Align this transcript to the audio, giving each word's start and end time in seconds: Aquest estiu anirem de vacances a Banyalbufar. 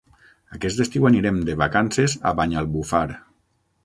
Aquest 0.59 0.79
estiu 0.85 1.03
anirem 1.09 1.37
de 1.49 1.55
vacances 1.59 2.15
a 2.31 2.31
Banyalbufar. 2.41 3.03